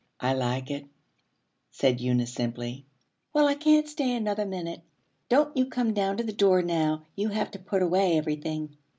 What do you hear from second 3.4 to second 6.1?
I can't stay another minute. Don't you come